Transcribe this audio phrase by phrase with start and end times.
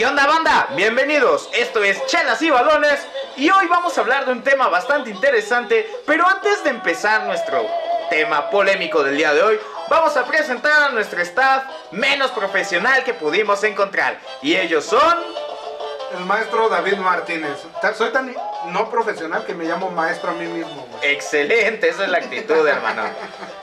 [0.00, 0.66] ¿Qué onda banda?
[0.74, 3.06] Bienvenidos, esto es Chelas y Balones
[3.36, 7.66] y hoy vamos a hablar de un tema bastante interesante, pero antes de empezar nuestro
[8.08, 9.60] tema polémico del día de hoy,
[9.90, 15.18] vamos a presentar a nuestro staff menos profesional que pudimos encontrar y ellos son...
[16.16, 17.58] El maestro David Martínez.
[17.94, 18.34] Soy tan
[18.68, 20.88] no profesional que me llamo maestro a mí mismo.
[20.90, 21.12] güey.
[21.12, 23.02] Excelente, esa es la actitud hermano.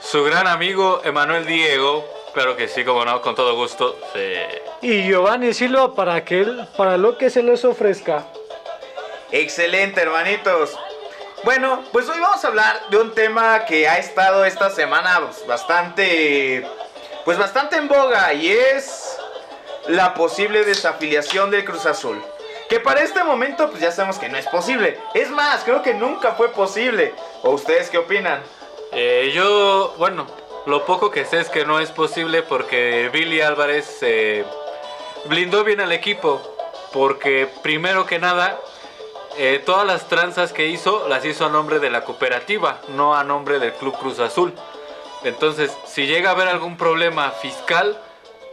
[0.00, 3.98] Su gran amigo Emanuel Diego, claro que sí, como no, con todo gusto.
[4.12, 4.34] sí.
[4.80, 8.26] Y Giovanni Silva para que él, para lo que se les ofrezca.
[9.30, 10.78] Excelente, hermanitos.
[11.44, 15.46] Bueno, pues hoy vamos a hablar de un tema que ha estado esta semana pues,
[15.46, 16.66] bastante,
[17.24, 19.16] pues bastante en boga y es
[19.86, 22.22] la posible desafiliación del Cruz Azul.
[22.68, 24.98] Que para este momento pues ya sabemos que no es posible.
[25.14, 27.14] Es más, creo que nunca fue posible.
[27.42, 28.42] ¿O ustedes qué opinan?
[28.92, 30.26] Eh, yo, bueno,
[30.68, 34.02] lo poco que sé es que no es posible porque Billy Álvarez
[35.24, 36.42] blindó bien al equipo.
[36.92, 38.58] Porque primero que nada,
[39.38, 43.24] eh, todas las tranzas que hizo las hizo a nombre de la cooperativa, no a
[43.24, 44.52] nombre del Club Cruz Azul.
[45.24, 47.98] Entonces, si llega a haber algún problema fiscal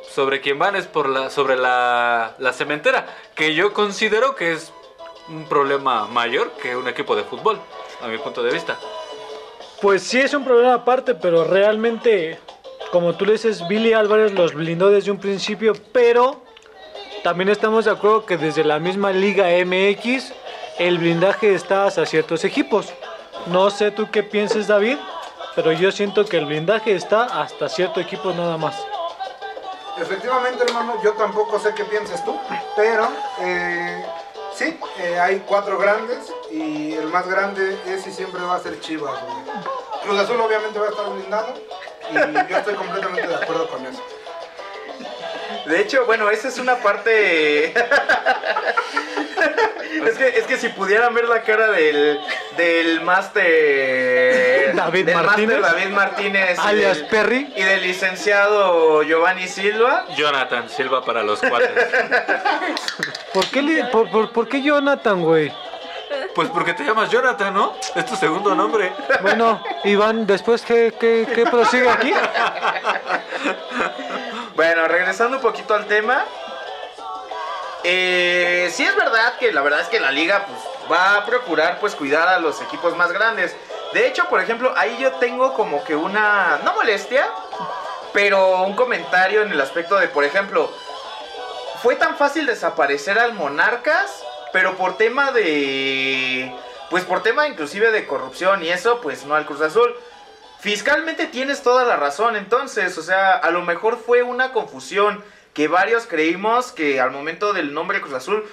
[0.10, 4.72] sobre quien van es por la, sobre la, la cementera, que yo considero que es
[5.28, 7.60] un problema mayor que un equipo de fútbol,
[8.02, 8.78] a mi punto de vista.
[9.82, 12.40] Pues sí es un problema aparte, pero realmente,
[12.92, 16.42] como tú le dices, Billy Álvarez los blindó desde un principio, pero
[17.24, 20.34] también estamos de acuerdo que desde la misma Liga MX
[20.80, 22.94] el blindaje está hacia ciertos equipos.
[23.48, 24.98] No sé tú qué pienses, David,
[25.56, 28.76] pero yo siento que el blindaje está hasta cierto equipo nada más.
[29.98, 32.38] Efectivamente, hermano, yo tampoco sé qué piensas tú,
[32.76, 33.08] pero
[33.40, 34.06] eh,
[34.56, 38.80] sí, eh, hay cuatro grandes y el más grande es y siempre va a ser
[38.80, 39.22] Chivas.
[39.22, 39.36] güey.
[40.04, 41.54] Cruz Azul obviamente va a estar blindado
[42.12, 42.14] y
[42.50, 44.02] yo estoy completamente de acuerdo con eso.
[45.66, 47.74] De hecho, bueno, esa es una parte.
[50.04, 52.20] es, que, es que si pudieran ver la cara del,
[52.58, 54.76] del máster.
[54.76, 55.60] David del Martínez.
[55.60, 56.58] máster David Martínez.
[56.58, 57.54] y Alias del- Perry.
[57.56, 60.06] Y del licenciado Giovanni Silva.
[60.16, 61.70] Jonathan Silva para los cuates.
[63.34, 65.52] ¿Por qué, li- por, por- por qué Jonathan, güey?
[66.34, 67.74] Pues porque te llamas Jonathan, ¿no?
[67.96, 68.92] Es tu segundo nombre.
[69.22, 72.14] Bueno, Iván, después, ¿qué, qué, qué prosigue aquí?
[74.56, 76.24] Bueno, regresando un poquito al tema.
[77.88, 80.60] Eh, sí es verdad que la verdad es que la liga pues,
[80.92, 83.56] va a procurar pues cuidar a los equipos más grandes.
[83.94, 87.28] De hecho, por ejemplo, ahí yo tengo como que una, no molestia,
[88.12, 90.72] pero un comentario en el aspecto de, por ejemplo,
[91.84, 96.52] fue tan fácil desaparecer al Monarcas, pero por tema de,
[96.90, 99.96] pues por tema inclusive de corrupción y eso, pues no al Cruz Azul.
[100.60, 105.24] Fiscalmente tienes toda la razón, entonces, o sea, a lo mejor fue una confusión
[105.56, 108.46] que varios creímos que al momento del nombre Cruz Azul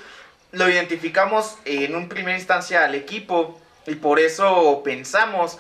[0.53, 5.59] lo identificamos en un primera instancia al equipo y por eso pensamos.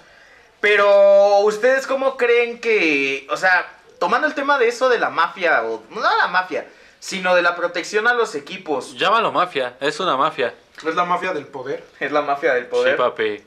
[0.60, 5.64] Pero ustedes cómo creen que, o sea, tomando el tema de eso de la mafia
[5.64, 6.64] o no la mafia,
[7.00, 10.54] sino de la protección a los equipos, Llámalo mafia, es una mafia.
[10.86, 11.84] Es la mafia del poder.
[11.98, 12.96] es la mafia del poder.
[12.96, 13.42] Sí, papi.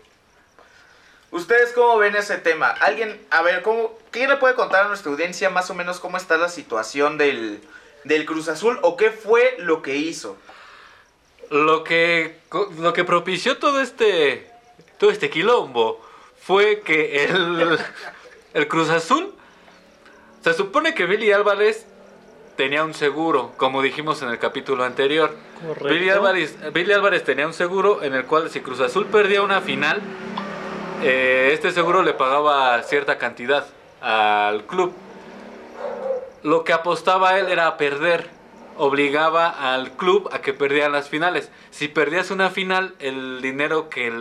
[1.32, 2.68] ¿Ustedes cómo ven ese tema?
[2.68, 6.18] Alguien, a ver, ¿cómo, ¿quién le puede contar a nuestra audiencia más o menos cómo
[6.18, 7.62] está la situación del,
[8.06, 10.38] del Cruz Azul o qué fue lo que hizo?
[11.52, 12.40] Lo que,
[12.80, 14.50] lo que propició todo este,
[14.98, 16.02] todo este quilombo
[16.40, 17.78] fue que el,
[18.54, 19.34] el Cruz Azul,
[20.42, 21.86] se supone que Billy Álvarez
[22.56, 25.36] tenía un seguro, como dijimos en el capítulo anterior.
[25.62, 25.88] Correcto.
[25.88, 29.62] Billy Álvarez, Billy Álvarez tenía un seguro en el cual si Cruz Azul perdía una
[29.62, 30.02] final,
[31.04, 33.66] eh, este seguro le pagaba cierta cantidad
[34.02, 34.94] al club.
[36.46, 38.30] Lo que apostaba él era a perder.
[38.78, 41.50] Obligaba al club a que perdieran las finales.
[41.72, 44.12] Si perdías una final, el dinero que,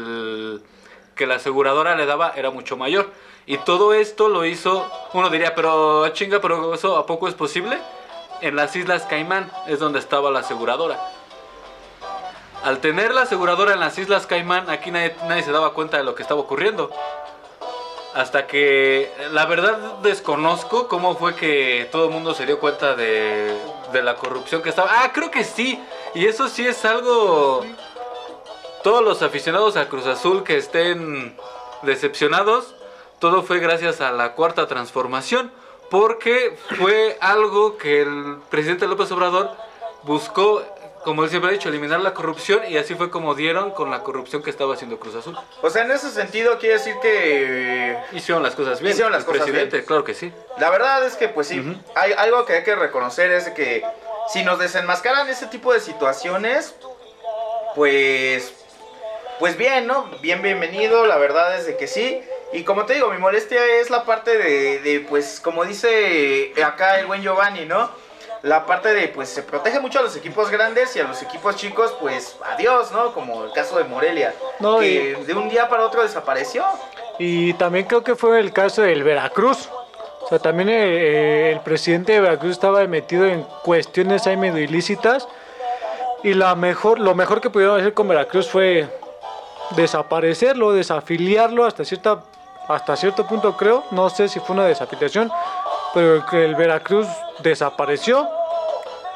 [1.18, 3.10] la aseguradora le daba era mucho mayor.
[3.44, 7.78] Y todo esto lo hizo, uno diría, pero chinga, pero eso a poco es posible.
[8.40, 10.98] En las Islas Caimán es donde estaba la aseguradora.
[12.62, 16.04] Al tener la aseguradora en las Islas Caimán, aquí nadie, nadie se daba cuenta de
[16.04, 16.90] lo que estaba ocurriendo.
[18.14, 23.58] Hasta que, la verdad, desconozco cómo fue que todo el mundo se dio cuenta de,
[23.92, 24.88] la corrupción que estaba.
[25.02, 25.82] Ah, creo que sí.
[26.14, 27.64] Y eso sí es algo...
[28.84, 31.36] Todos los aficionados a Cruz Azul que estén
[31.82, 32.76] decepcionados,
[33.18, 35.50] todo fue gracias a la cuarta transformación.
[35.90, 39.50] Porque fue algo que el presidente López Obrador
[40.04, 40.62] buscó,
[41.04, 42.60] como él siempre ha dicho, eliminar la corrupción.
[42.68, 45.38] Y así fue como dieron con la corrupción que estaba haciendo Cruz Azul.
[45.62, 48.92] O sea, en ese sentido quiere decir que Hicieron las cosas bien.
[48.92, 49.86] Hicieron las el cosas presidente, bien.
[49.86, 50.32] claro que sí.
[50.58, 51.62] la verdad es que pues sí,
[51.94, 53.84] hay algo que hay que reconocer es que
[54.28, 56.74] si nos desenmascaran ese tipo de situaciones,
[57.74, 58.54] pues,
[59.38, 60.08] pues bien, ¿no?
[60.22, 62.22] Bien, bienvenido, la verdad es de que sí.
[62.52, 67.00] Y como te digo, mi molestia es la parte de, de, pues, como dice acá
[67.00, 67.90] el buen Giovanni, ¿no?
[68.44, 71.56] La parte de, pues, se protege mucho a los equipos grandes y a los equipos
[71.56, 73.14] chicos, pues, adiós, ¿no?
[73.14, 76.62] Como el caso de Morelia, No, que de un día para otro desapareció.
[77.18, 79.70] Y también creo que fue el caso del Veracruz.
[80.20, 85.26] O sea, también eh, el presidente de Veracruz estaba metido en cuestiones ahí medio ilícitas.
[86.22, 88.86] Y la mejor, lo mejor que pudieron hacer con Veracruz fue
[89.70, 92.22] desaparecerlo, desafiliarlo hasta cierta
[92.68, 95.30] hasta cierto punto creo, no sé si fue una desafiliación,
[95.94, 97.06] pero el Veracruz
[97.40, 98.28] desapareció.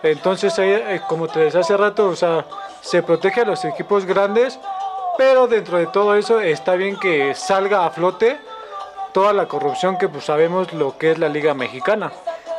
[0.03, 2.45] Entonces, eh, como te decía hace rato, o sea,
[2.81, 4.59] se protege a los equipos grandes,
[5.17, 8.39] pero dentro de todo eso está bien que salga a flote
[9.13, 12.13] toda la corrupción que pues, sabemos lo que es la Liga Mexicana.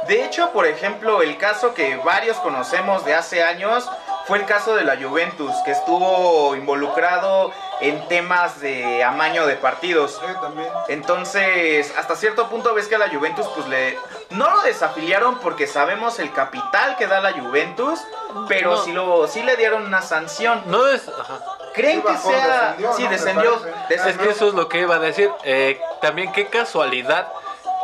[0.07, 3.89] De hecho, por ejemplo, el caso que varios conocemos de hace años
[4.29, 10.21] fue el caso de la Juventus, que estuvo involucrado en temas de amaño de partidos.
[10.23, 10.69] Sí, también.
[10.87, 13.97] Entonces, hasta cierto punto ves que a la Juventus, pues le.
[14.29, 17.99] No lo desafiliaron porque sabemos el capital que da la Juventus,
[18.47, 18.83] pero No.
[18.83, 20.61] sí, lo, sí le dieron una sanción.
[20.67, 21.09] No es.
[21.09, 21.39] ajá.
[21.73, 22.75] ¿Creen Sí que bajó, sea.?
[22.77, 23.61] descendió, sí, descendió.
[23.89, 25.31] Es que eso es lo que iba a decir.
[25.43, 27.27] Eh, también qué casualidad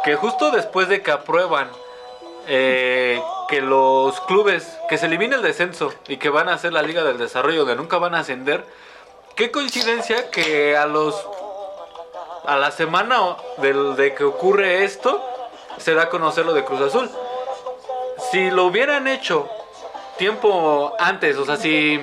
[0.03, 1.69] que justo después de que aprueban
[2.47, 6.81] eh, que los clubes, que se elimine el descenso y que van a hacer la
[6.81, 8.65] Liga del Desarrollo, donde nunca van a ascender,
[9.35, 11.15] qué coincidencia que a los
[12.47, 15.19] a la semana del- de que ocurre esto
[15.77, 17.09] se da a conocer lo de Cruz Azul.
[18.31, 19.49] Si lo hubieran hecho
[20.17, 21.99] tiempo antes, o sea, si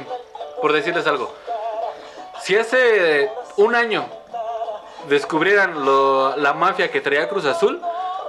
[0.61, 1.33] por decirles algo,
[2.41, 4.05] si hace un año
[5.09, 7.81] descubrieran lo- la mafia que traía Cruz Azul,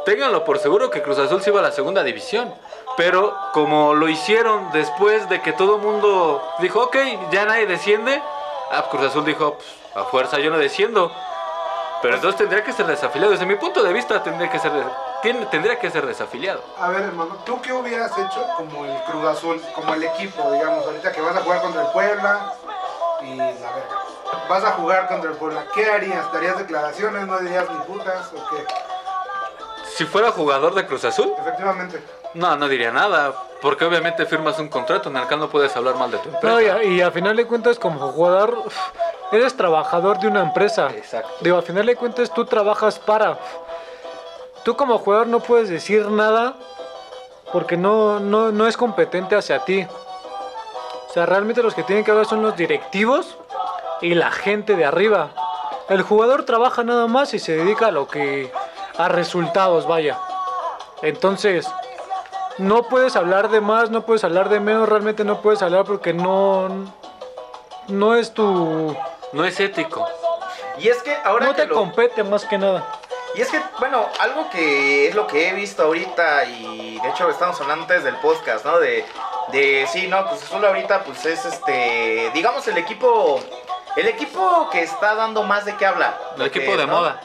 [0.05, 2.53] ténganlo por seguro que Cruz Azul se iba a la segunda división.
[2.95, 6.95] Pero como lo hicieron después de que todo el mundo dijo, ok,
[7.31, 8.21] ya nadie desciende,
[8.71, 11.11] ah, Cruz Azul dijo, "Pues, a fuerza yo no desciendo.
[12.01, 13.31] Pero entonces tendría que ser desafiliado.
[13.31, 14.71] Desde mi punto de vista tendría que ser,
[15.21, 16.61] tiene- tendría que ser desafiliado.
[16.77, 20.85] A ver, hermano, ¿tú qué hubieras hecho como el Cruz Azul, como el equipo, digamos,
[20.85, 22.53] ahorita que vas a jugar contra el Puebla
[23.21, 23.97] y la verga?
[24.49, 26.31] Vas a jugar contra el Puebla, ¿qué harías?
[26.33, 27.25] ¿Darías declaraciones?
[27.25, 28.65] ¿No dirías ni putas o qué?
[29.95, 32.03] Si fuera jugador de Cruz Azul, Efectivamente.
[32.33, 33.33] No, no diría nada.
[33.61, 36.47] Porque obviamente firmas un contrato en el que no puedes hablar mal de tu empresa.
[36.47, 38.61] No, y, a, y a final de cuentas, como jugador,
[39.31, 40.89] eres trabajador de una empresa.
[40.91, 41.29] Exacto.
[41.39, 43.37] Digo, a final de cuentas, tú trabajas para.
[44.63, 46.55] Tú como jugador no puedes decir nada
[47.53, 49.87] porque no, no, no es competente hacia ti.
[51.09, 53.37] O sea, realmente los que tienen que hablar son los directivos
[54.01, 55.29] y la gente de arriba.
[55.87, 58.51] El jugador trabaja nada más y se dedica a lo que.
[58.97, 60.17] a resultados, vaya.
[61.01, 61.67] Entonces,
[62.57, 66.13] no puedes hablar de más, no puedes hablar de menos, realmente no puedes hablar porque
[66.13, 66.69] no.
[67.87, 68.95] no es tu.
[69.31, 70.07] No es ético.
[70.77, 72.85] Y es que ahora no que te lo- compete más que nada.
[73.35, 77.27] Y es que, bueno, algo que es lo que he visto ahorita y de hecho
[77.31, 78.77] estamos hablando antes del podcast, ¿no?
[78.77, 79.03] De,
[79.51, 83.39] de sí, no, pues Azul ahorita pues es este, digamos el equipo,
[83.95, 86.15] el equipo que está dando más de qué hablar.
[86.37, 86.93] El equipo que, de ¿no?
[86.97, 87.21] moda.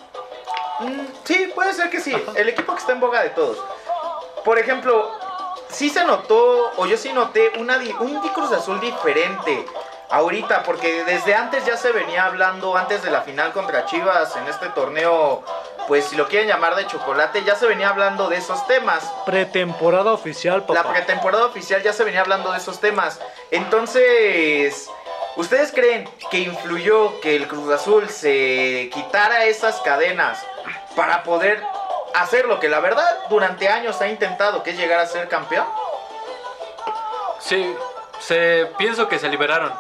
[0.81, 3.59] Mm, sí, puede ser que sí, el equipo que está en boga de todos.
[4.47, 5.11] Por ejemplo,
[5.71, 9.65] sí se notó, o yo sí noté una, un Cruz Azul diferente
[10.11, 14.47] ahorita, porque desde antes ya se venía hablando, antes de la final contra Chivas en
[14.47, 15.43] este torneo,
[15.87, 19.05] pues si lo quieren llamar de chocolate, ya se venía hablando de esos temas.
[19.27, 20.75] Pretemporada oficial, papá.
[20.75, 23.21] La pretemporada oficial ya se venía hablando de esos temas.
[23.51, 24.89] Entonces,
[25.37, 30.45] ¿ustedes creen que influyó que el Cruz Azul se quitara esas cadenas
[30.97, 31.63] para poder
[32.15, 35.67] hacer lo que la verdad durante años ha intentado, que es llegar a ser campeón?
[37.41, 37.75] Sí,
[38.21, 39.73] se, pienso que se liberaron.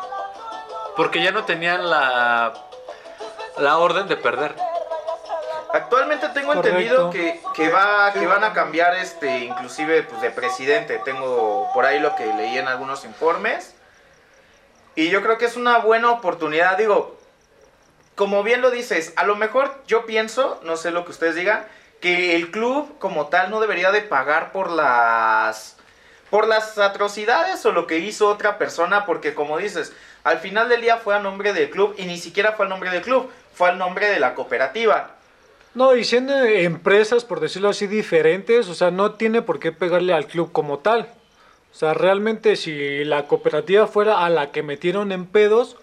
[0.96, 2.52] Porque ya no tenían la,
[3.58, 4.54] la orden de perder.
[5.72, 6.78] Actualmente tengo Correcto.
[6.78, 10.98] entendido que, que va que van a cambiar este inclusive pues de presidente.
[11.04, 13.74] Tengo por ahí lo que leí en algunos informes.
[14.94, 17.16] Y yo creo que es una buena oportunidad, digo,
[18.16, 21.64] como bien lo dices, a lo mejor yo pienso, no sé lo que ustedes digan,
[22.00, 25.76] que el club como tal no debería de pagar por las
[26.30, 30.82] por las atrocidades o lo que hizo otra persona, porque como dices, al final del
[30.82, 33.70] día fue a nombre del club y ni siquiera fue al nombre del club, fue
[33.70, 35.14] al nombre de la cooperativa.
[35.74, 40.12] No, y siendo empresas, por decirlo así, diferentes, o sea, no tiene por qué pegarle
[40.12, 41.08] al club como tal.
[41.72, 45.76] O sea, realmente si la cooperativa fuera a la que metieron en pedos,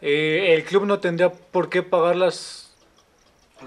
[0.00, 2.69] eh, el club no tendría por qué pagar las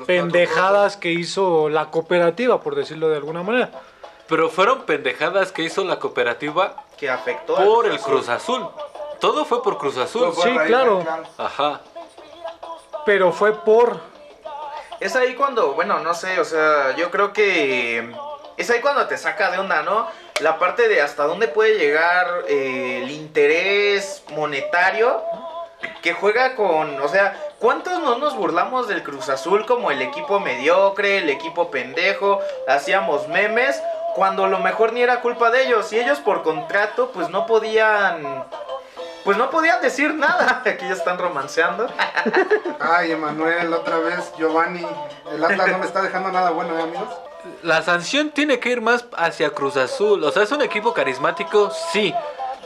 [0.06, 3.70] pendejadas que hizo la cooperativa, por decirlo de alguna manera.
[4.28, 7.56] Pero fueron pendejadas que hizo la cooperativa que afectó.
[7.56, 8.68] Por el Cruz Azul.
[9.20, 10.34] Todo fue por Cruz Azul.
[10.42, 11.04] Sí, claro.
[11.38, 11.82] Ajá.
[13.06, 14.00] Pero fue por.
[15.00, 18.16] Es ahí cuando, bueno, no sé, o sea, yo creo que
[18.58, 20.08] es ahí cuando te saca de onda, ¿no?
[20.40, 25.22] La parte de hasta dónde puede llegar eh, el interés monetario
[26.02, 30.42] que juega con, o sea, ¿cuántos no nos burlamos del Cruz Azul como el equipo
[30.42, 33.82] mediocre, el equipo pendejo, hacíamos memes,
[34.16, 38.44] cuando lo mejor ni era culpa de ellos y ellos por contrato pues no podían,
[39.24, 41.88] pues no podían decir nada, aquí ya están romanceando.
[42.82, 44.86] Ay, Emanuel, otra vez, Giovanni.
[45.32, 47.08] El Atlas no le está dejando nada bueno, ¿eh, amigos?
[47.62, 50.22] La sanción tiene que ir más hacia Cruz Azul.
[50.26, 52.14] O sea, es un equipo carismático, sí.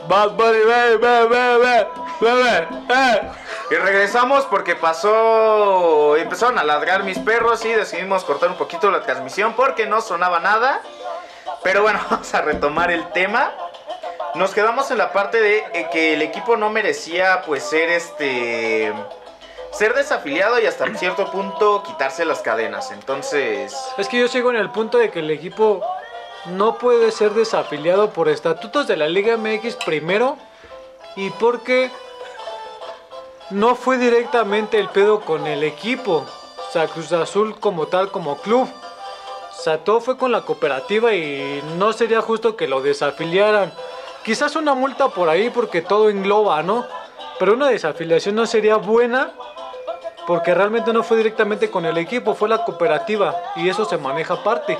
[0.06, 1.86] Bad Bunny, ve, ve, ve, ve,
[2.20, 3.30] ve, ve, eh.
[3.70, 6.16] Y regresamos porque pasó.
[6.16, 10.40] Empezaron a ladrar mis perros y decidimos cortar un poquito la transmisión porque no sonaba
[10.40, 10.80] nada.
[11.62, 13.52] Pero bueno, vamos a retomar el tema.
[14.34, 18.92] Nos quedamos en la parte de eh, que el equipo no merecía pues ser este.
[19.72, 22.90] Ser desafiliado y hasta cierto punto quitarse las cadenas.
[22.90, 23.76] Entonces.
[23.98, 25.82] Es que yo sigo en el punto de que el equipo
[26.50, 30.36] no puede ser desafiliado por estatutos de la Liga MX primero
[31.16, 31.90] y porque
[33.50, 36.24] no fue directamente el pedo con el equipo,
[36.68, 38.68] o sea, Cruz Azul como tal, como club.
[38.68, 43.72] O sea, todo fue con la cooperativa y no sería justo que lo desafiliaran.
[44.22, 46.86] Quizás una multa por ahí porque todo engloba, ¿no?
[47.38, 49.32] Pero una desafiliación no sería buena
[50.26, 54.34] porque realmente no fue directamente con el equipo, fue la cooperativa y eso se maneja
[54.34, 54.78] aparte.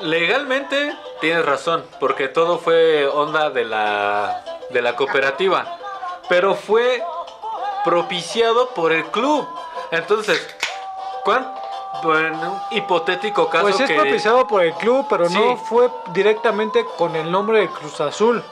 [0.00, 5.78] Legalmente tienes razón, porque todo fue onda de la, de la cooperativa.
[6.28, 7.02] Pero fue
[7.84, 9.46] propiciado por el club.
[9.90, 10.44] Entonces,
[11.24, 11.52] ¿cuán,
[12.04, 13.94] en un hipotético caso Pues es que...
[13.94, 18.42] propiciado por el club, pero no fue directamente con el nombre de Cruz Azul.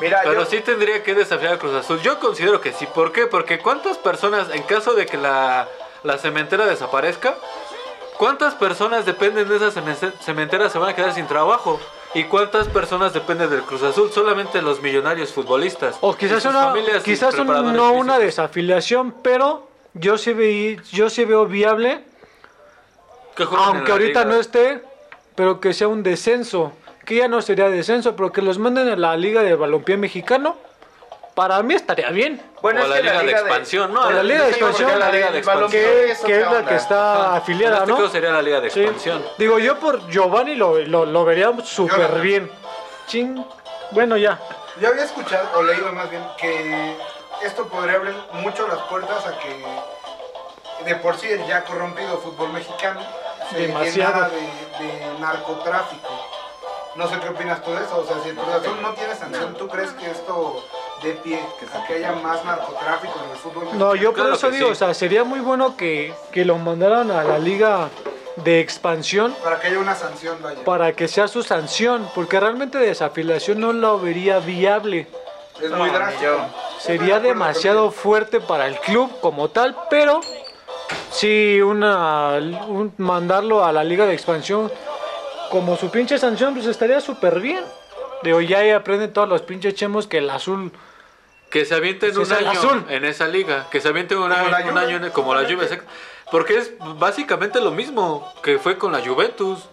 [0.00, 2.00] Mira, Pero yo- sí tendría que desafiar a Cruz Azul.
[2.02, 2.86] Yo considero que sí.
[2.86, 3.26] ¿Por qué?
[3.26, 5.68] Porque cuántas personas, en caso de que la,
[6.02, 7.36] la cementera desaparezca,
[8.18, 11.80] ¿cuántas personas dependen de esa cemen- cementera se van a quedar sin trabajo?
[12.14, 14.10] ¿Y cuántas personas dependen del Cruz Azul?
[14.12, 15.96] Solamente los millonarios futbolistas.
[16.02, 22.04] O quizás, una, quizás un- no una desafiliación, pero yo sí, yo sí veo viable,
[23.56, 24.34] aunque ahorita liga.
[24.34, 24.82] no esté,
[25.34, 26.72] pero que sea un descenso.
[27.06, 30.56] Que ya no sería descenso, pero que los manden a la Liga de Balompié Mexicano.
[31.34, 32.42] Para mí estaría bien.
[32.60, 34.02] bueno, o es la que liga, de expansión, ¿no?
[34.06, 35.70] O la Liga de Expansión, la Liga de Expansión.
[35.70, 37.36] que, es que es otra la que está Ajá.
[37.36, 37.96] afiliada, En este ¿no?
[37.98, 38.80] caso sería la liga de Sí.
[38.80, 39.24] expansión.
[39.38, 42.50] Digo, yo por Giovanni lo, lo, lo vería súper bien.
[43.06, 43.42] Ching.
[43.92, 44.38] Bueno, ya.
[44.80, 46.96] Yo había escuchado, o leído más bien, que
[47.42, 52.52] esto podría abrir mucho las puertas a que de por sí el ya corrompido fútbol
[52.52, 53.00] mexicano
[53.50, 54.12] se Demasiado.
[54.12, 56.08] llenara de, de narcotráfico.
[56.94, 59.54] No sé qué opinas tú de eso, o sea, si el Cruz no tiene sanción,
[59.54, 60.62] ¿tú crees que esto
[61.02, 61.40] dé pie
[61.88, 63.78] que haya más narcotráfico en el fútbol?
[63.78, 64.72] No, yo por Claro eso digo, sí.
[64.72, 67.88] o sea, sería muy bueno que, que lo mandaran a la liga
[68.36, 70.62] de expansión Para que haya una sanción, vaya.
[70.64, 75.06] para que sea su sanción, porque realmente desafiliación no lo vería viable.
[75.62, 76.30] Es muy drástico.
[76.32, 76.38] de
[76.80, 80.20] Sería demasiado fuerte para el club como tal, pero
[81.10, 82.36] sí una
[82.68, 84.70] un- mandarlo a la liga de expansión
[85.52, 87.62] como su pinche sanción, pues estaría súper bien.
[88.22, 90.72] Digo, ya ahí aprenden todos los pinches chemos que el azul
[91.50, 92.86] Que se avienten Pues un año azul.
[92.88, 93.66] en esa liga.
[93.70, 95.64] Que se avienten un, año, un año en- como la Juve.
[95.64, 95.84] exacto.
[96.30, 99.68] Porque es básicamente lo mismo que fue con la Juventus.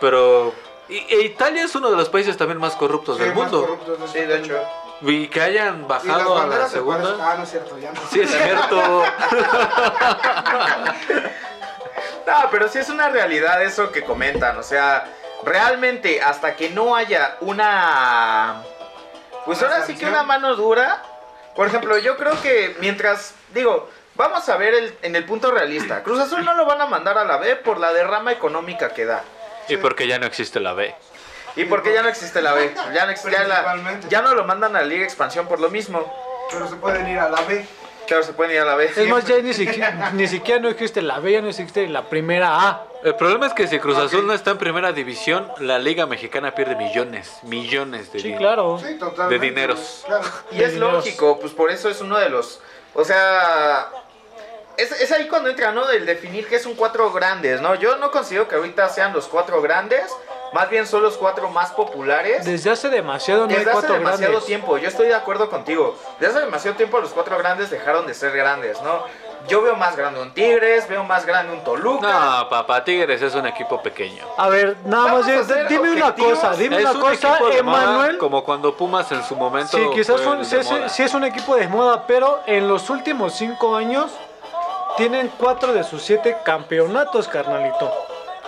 [0.00, 0.54] Pero...
[0.88, 3.66] Y, e Italia es uno de los países también más corruptos Sí, del más mundo.
[3.66, 4.58] corruptos de Sí, de hecho.
[5.02, 7.14] Y que hayan bajado a la se segunda.
[7.20, 8.00] Ah, no es cierto, ya no.
[8.10, 8.80] Sí, es cierto.
[12.26, 14.58] No, pero sí es una realidad eso que comentan.
[14.58, 15.04] O sea,
[15.44, 18.62] realmente hasta que no haya una...
[19.44, 21.02] Pues Una ahora sí que una mano dura.
[21.54, 23.34] Por ejemplo, yo creo que mientras...
[23.54, 26.02] Digo, vamos a ver el- en el punto realista.
[26.02, 29.04] Cruz Azul no lo van a mandar a la B por la derrama económica que
[29.04, 29.22] da.
[29.68, 30.94] y porque ya no existe la B.
[31.54, 32.74] Y porque ya no existe la B.
[32.92, 33.06] Ya
[33.42, 36.12] no, la- ya no lo mandan a la Liga Expansión por lo mismo.
[36.50, 37.66] Pero se pueden ir a la B.
[38.06, 38.90] Claro, se pueden ir a la B.
[38.96, 42.08] Es más, ya ni siquiera, ni siquiera no existe la B, ya no existe la
[42.08, 42.84] primera A.
[43.02, 43.98] El problema es que si Cruz.
[43.98, 48.78] Azul no está en primera división, la Liga Mexicana pierde millones, millones de Sí, claro.
[48.84, 49.38] Sí, totalmente.
[49.38, 50.02] De dineros.
[50.06, 50.24] Claro.
[50.52, 50.92] Y es Dineros.
[50.94, 52.60] lógico, pues por eso es uno de los.
[52.94, 53.88] O sea.
[54.76, 55.88] Es, es ahí cuando entra, ¿no?
[55.90, 57.74] El definir que es un cuatro grandes, ¿no?
[57.76, 60.04] Yo no considero que ahorita sean los cuatro grandes.
[60.52, 62.44] Más bien son los cuatro más populares.
[62.44, 64.46] Desde hace demasiado no hay Desde hace cuatro demasiado grandes.
[64.46, 65.96] tiempo, yo estoy de acuerdo contigo.
[66.18, 69.04] Desde hace demasiado tiempo los cuatro grandes dejaron de ser grandes, ¿no?
[69.48, 72.08] yo veo más grande un Tigres, veo más grande un Toluca.
[72.40, 74.24] No, papá, Tigres es un equipo pequeño.
[74.36, 75.26] A ver, nada más,
[75.68, 76.38] dime una objetivos.
[76.40, 78.18] cosa, dime es una un cosa, equipo de moda, Emanuel.
[78.18, 79.76] como cuando Pumas en su momento.
[79.76, 80.88] Sí, quizás fue el sí, de sí- moda.
[80.88, 84.10] sí es un equipo de moda, pero en los últimos cinco años
[84.96, 87.92] tienen cuatro de sus siete campeonatos, carnalito.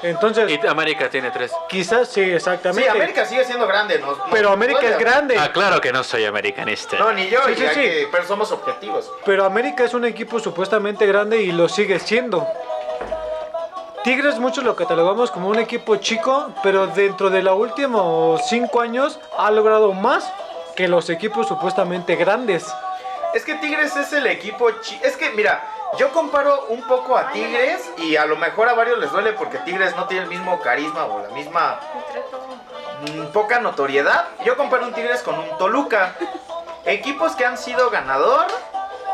[0.02, 1.50] Entonces, Y América tiene tres.
[1.69, 2.88] quizás sí, Sí, exactamente.
[2.88, 3.99] América sigue siendo grande.
[3.99, 5.37] nos pero América es grande.
[5.38, 6.97] Ah, claro que no soy americanista.
[6.99, 7.81] No, ni yo, Sí, sí, sí.
[7.81, 9.11] que- pero somos objetivos.
[9.25, 12.47] Pero América es un equipo supuestamente grande y lo sigue siendo.
[14.05, 19.19] Tigres muchos lo catalogamos como un equipo chico, pero dentro de los últimos cinco años
[19.37, 20.33] ha logrado más
[20.76, 22.64] que los equipos supuestamente grandes.
[23.35, 25.62] Es que Tigres es el equipo chi- Es que, mira,
[25.97, 29.59] yo comparo un poco a Tigres y a lo mejor a varios les duele porque
[29.59, 31.80] Tigres no tiene el mismo carisma o la misma
[33.00, 34.26] mm, poca notoriedad.
[34.45, 36.14] Yo comparo un Tigres con un Toluca.
[36.85, 38.47] Equipos que han sido ganador,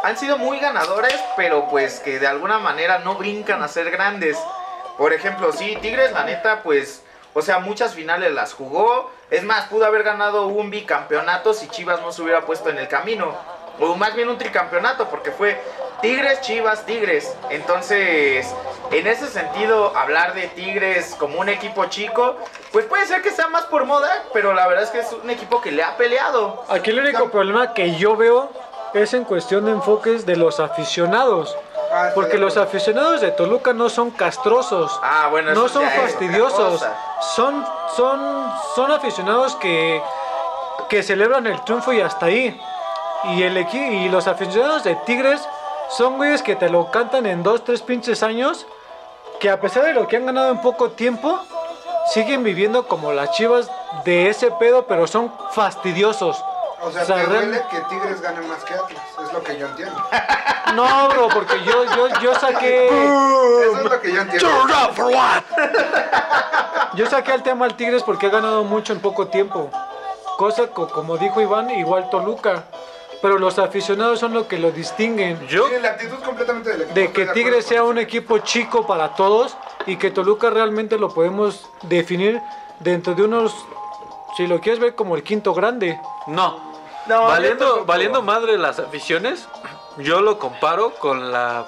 [0.02, 4.38] han sido muy ganadores, pero pues que de alguna manera no brincan a ser grandes.
[4.98, 7.02] Por ejemplo, sí, Tigres, la neta, pues,
[7.32, 9.10] o sea, muchas finales las jugó.
[9.30, 12.86] Es más, pudo haber ganado un bicampeonato si Chivas no se hubiera puesto en el
[12.86, 13.34] camino.
[13.80, 15.60] O más bien un tricampeonato, porque fue
[16.00, 17.34] Tigres, Chivas, Tigres.
[17.50, 18.54] Entonces,
[18.90, 22.36] en ese sentido, hablar de Tigres como un equipo chico,
[22.72, 25.30] pues puede ser que sea más por moda, pero la verdad es que es un
[25.30, 26.64] equipo que le ha peleado.
[26.68, 28.50] Aquí el único problema que yo veo
[28.92, 31.56] es en cuestión de enfoques de los aficionados.
[31.92, 34.98] Ah, Porque de los aficionados de Toluca no son castrosos.
[35.02, 36.84] Ah, bueno, no son fastidiosos.
[37.34, 37.64] Son,
[37.96, 40.02] son, son aficionados que,
[40.88, 42.60] que celebran el triunfo y hasta ahí.
[43.30, 45.40] Y, el equi- y los aficionados de Tigres
[45.90, 48.66] son güeyes que te lo cantan en dos, tres pinches años.
[49.40, 51.38] Que a pesar de lo que han ganado en poco tiempo,
[52.12, 53.70] siguen viviendo como las chivas
[54.04, 56.42] de ese pedo, pero son fastidiosos.
[56.82, 59.58] O sea, O sea, te duele que Tigres gane más que Atlas, es lo que
[59.58, 59.96] yo entiendo.
[60.74, 62.86] No, bro, porque yo, yo, yo saqué.
[62.88, 64.48] Eso es lo que yo entiendo.
[66.94, 69.70] Yo saqué al tema al Tigres porque ha ganado mucho en poco tiempo.
[70.36, 72.64] Cosa co- como dijo Iván, igual Toluca.
[73.24, 75.48] Pero los aficionados son lo que lo distinguen.
[75.48, 76.94] Yo, Sí, la actitud completamente del equipo.
[76.94, 81.70] De que Tigres sea un equipo chico para todos y que Toluca realmente lo podemos
[81.84, 82.38] definir
[82.80, 83.54] dentro de unos,
[84.36, 85.98] si lo quieres ver como el quinto grande.
[86.26, 86.74] no.
[87.06, 89.48] No, valiendo, valiendo madre las aficiones,
[89.96, 91.64] yo lo comparo con la.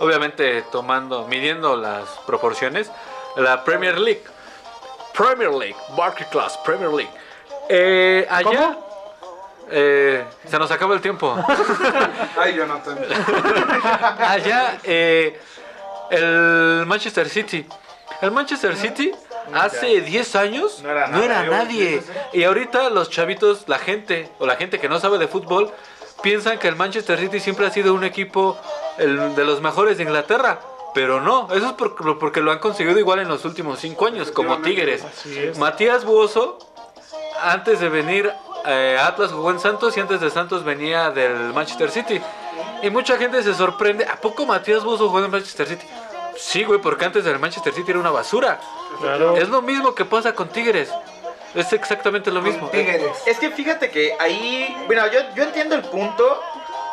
[0.00, 2.90] Obviamente tomando, midiendo las proporciones,
[3.36, 4.24] la Premier League.
[5.12, 7.12] Premier League, Barclay Class, Premier League.
[7.68, 8.76] Eh, allá.
[9.70, 11.36] Eh, se nos acaba el tiempo.
[12.38, 12.98] Ay, Jonathan.
[14.18, 15.38] allá eh,
[16.10, 17.66] el Manchester City.
[18.20, 19.12] El Manchester City
[19.52, 22.02] hace 10 años No era no era nada, nadie.
[22.32, 25.70] Y ahorita los chavitos, la gente o la gente que no sabe de fútbol,
[26.22, 28.56] piensan que el Manchester City siempre ha sido un equipo
[28.98, 30.60] el de los mejores de Inglaterra.
[30.94, 34.30] Pero no, eso es por- porque lo han conseguido igual en los últimos 5 años,
[34.30, 35.02] como Tigres.
[35.58, 36.58] Matías Buoso,
[37.42, 38.32] antes de venir
[38.66, 42.20] eh, Atlas jugó en Santos y antes de Santos venía del Manchester City.
[42.82, 45.86] Y mucha gente se sorprende, ¿a poco Matías Buoso jugó en Manchester City?
[46.36, 48.60] Sí, güey, porque antes del Manchester City era una basura.
[49.00, 49.36] Claro.
[49.36, 50.90] Es lo mismo que pasa con Tigres.
[51.54, 52.68] Es exactamente lo mismo.
[52.68, 53.16] Tigres.
[53.26, 56.40] Es que fíjate que ahí, bueno, yo, yo entiendo el punto,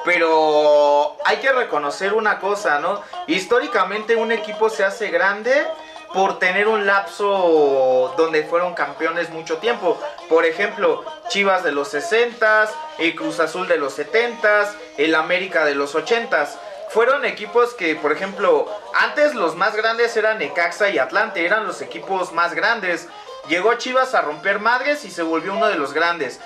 [0.06, 3.02] pero hay que reconocer una cosa, ¿no?
[3.28, 5.66] Históricamente un equipo se hace grande
[6.14, 10.00] por tener un lapso donde fueron campeones mucho tiempo.
[10.30, 12.70] Por ejemplo, Chivas de los 60s,
[13.00, 16.50] el Cruz Azul de los 70s, el América de los 80s.
[16.90, 21.82] Fueron equipos que, por ejemplo, antes los más grandes eran Necaxa y Atlante, eran los
[21.82, 23.08] equipos más grandes.
[23.48, 26.42] Llegó Chivas a romper madres y se volvió uno de los grandes.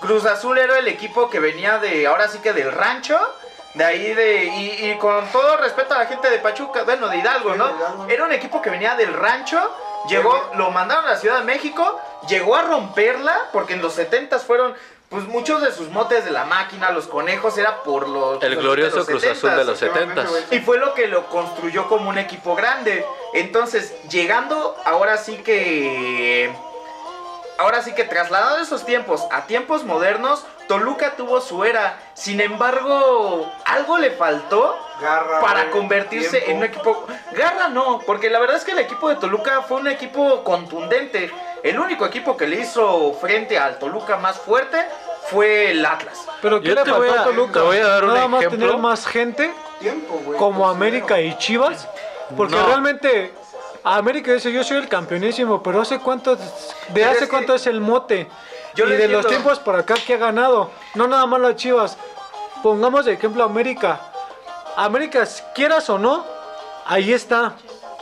[0.00, 3.18] Cruz Azul era el equipo que venía de, ahora sí que del rancho,
[3.74, 7.18] de ahí de, y, y con todo respeto a la gente de Pachuca, bueno, de
[7.18, 8.06] Hidalgo, ¿no?
[8.08, 9.60] Era un equipo que venía del rancho,
[10.08, 14.40] llegó, lo mandaron a la Ciudad de México, llegó a romperla, porque en los 70
[14.40, 14.74] fueron,
[15.08, 18.42] pues muchos de sus motes de la máquina, los conejos, era por los...
[18.42, 19.56] El los glorioso los Cruz Azul 70s.
[19.56, 20.44] de los 70s.
[20.50, 23.06] Y fue lo que lo construyó como un equipo grande.
[23.34, 26.52] Entonces, llegando ahora sí que...
[27.58, 31.98] Ahora sí que trasladado esos tiempos a tiempos modernos, Toluca tuvo su era.
[32.14, 36.50] Sin embargo, algo le faltó Garra, para güey, convertirse tiempo.
[36.50, 37.06] en un equipo.
[37.32, 41.32] Garra no, porque la verdad es que el equipo de Toluca fue un equipo contundente.
[41.64, 44.78] El único equipo que le hizo frente al Toluca más fuerte
[45.28, 46.24] fue el Atlas.
[46.40, 47.52] Pero ¿qué Yo le te faltó voy a- a Toluca?
[47.52, 48.66] te voy a dar un Nada más ejemplo.
[48.68, 50.38] tener más gente Tiempo, güey.
[50.38, 51.88] como Pues, América y Chivas.
[52.36, 52.64] Porque No.
[52.66, 53.34] realmente
[53.82, 56.44] América dice yo soy el campeonísimo, pero hace cuánto de
[56.94, 58.28] Pero hace es que- cuánto es el mote.
[58.74, 60.70] Yo y de los tiempos por acá que ha ganado.
[60.94, 61.96] No nada más las Chivas.
[62.62, 64.00] Pongamos de ejemplo a América.
[64.76, 66.24] América, quieras o no,
[66.86, 67.54] ahí está.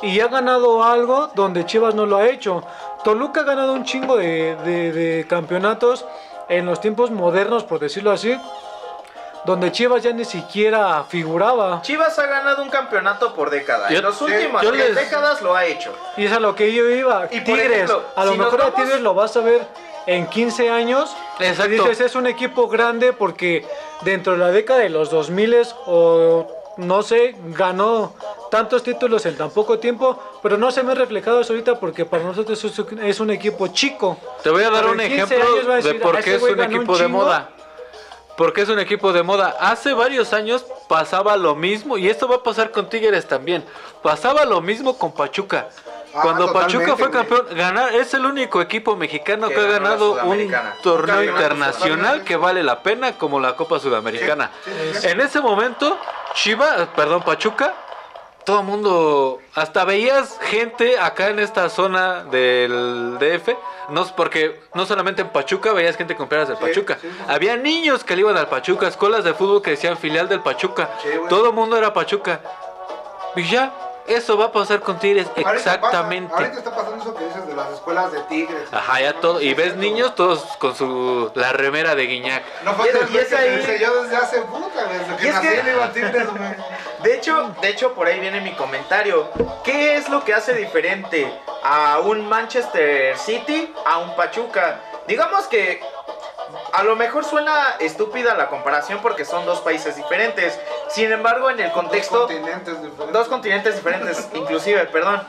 [0.02, 2.62] Y ha ganado algo donde Chivas no lo ha hecho.
[3.04, 6.04] Toluca ha ganado un chingo de, de- de campeonatos
[6.48, 8.38] en los tiempos modernos, por decirlo así,
[9.44, 11.80] donde Chivas ya ni siquiera figuraba.
[11.82, 13.88] Chivas ha ganado un campeonato por década.
[13.90, 15.92] Yo- en las últimas yo tres les- décadas lo ha hecho.
[16.16, 17.26] Y es a lo que yo iba.
[17.30, 19.66] Y Tigres, ejemplo, a lo si mejor a Tigres lo vas a ver
[20.08, 21.14] en 15 años.
[21.38, 21.70] Exacto.
[21.84, 23.64] Dices, es un equipo grande porque
[24.02, 25.54] dentro de la década de los 2000
[25.86, 26.46] o
[26.78, 28.14] no sé, ganó
[28.50, 32.04] tantos títulos en tan poco tiempo, pero no se me ha reflejado eso ahorita porque
[32.06, 32.62] para nosotros
[33.02, 34.16] es un- equipo chico.
[34.42, 36.60] Te voy a dar Pero un en 15 ejemplo de por "Ah, qué es un
[36.60, 37.18] equipo de chingo".
[37.18, 37.50] moda.
[38.36, 39.56] Porque es un equipo de moda.
[39.58, 43.64] Hace varios años pasaba lo mismo y esto va a pasar con Tigres también.
[44.00, 45.68] Pasaba lo mismo con Pachuca.
[46.14, 50.24] Ah, Cuando Pachuca fue campeón, ganar es el único equipo mexicano Que que, ha ganado
[50.24, 54.50] un torneo internacional que vale la pena como la Copa Sudamericana.
[54.64, 55.06] Sí, sí, sí.
[55.08, 55.98] En ese momento,
[56.34, 57.74] Chiva, perdón, Pachuca,
[58.48, 63.54] todo el mundo, hasta veías gente acá en esta zona del DF,
[63.90, 66.96] no, es porque no solamente en Pachuca veías gente con playeras del Pachuca,
[67.28, 70.88] había niños que le iban al Pachuca, escuelas de fútbol que decían filial del Pachuca,
[71.28, 72.40] todo el mundo era Pachuca.
[73.36, 73.70] Y ya,
[74.08, 76.30] eso va a pasar con Tigres, Ahorita exactamente.
[76.30, 78.68] pasa- ahorita está pasando eso que dices de las escuelas de tigres.
[78.72, 82.42] Ajá, ya todo, y ves niños todos con su, la remera de Guiñac.
[82.64, 85.28] No fue Y es- y es que ahí- enseñó desde hace puta, desde Y que
[85.28, 86.28] es nací que- le iba a tigres.
[87.02, 89.28] De hecho, de hecho, por ahí viene mi comentario.
[89.64, 94.80] ¿Qué es lo que hace diferente a un Manchester City a un Pachuca?
[95.06, 95.80] Digamos que
[96.72, 100.58] a lo mejor suena estúpida la comparación porque son dos países diferentes.
[100.88, 102.20] Sin embargo, en el contexto...
[102.20, 103.12] Dos continentes diferentes.
[103.12, 105.22] Dos continentes diferentes, inclusive, perdón.